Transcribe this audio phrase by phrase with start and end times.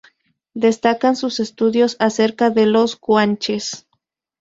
[0.55, 3.87] Destacan sus estudios acerca de los guanches.